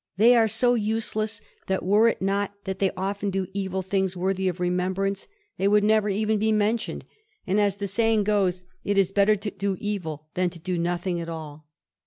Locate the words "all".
11.29-11.67